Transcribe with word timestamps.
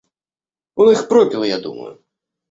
Он 0.73 0.89
их 0.89 1.07
пропил, 1.07 1.43
я 1.43 1.59
думаю. 1.59 2.03